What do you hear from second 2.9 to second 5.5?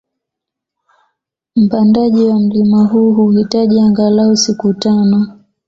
huhitaji angalau siku tano